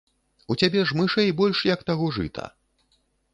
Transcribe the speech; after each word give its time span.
У 0.53 0.55
цябе 0.61 0.81
ж 0.91 0.97
мышэй 0.99 1.29
больш, 1.41 1.61
як 1.73 1.85
таго 1.91 2.09
жыта. 2.17 2.47